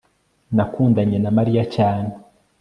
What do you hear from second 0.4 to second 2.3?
nakundanye na mariya cyane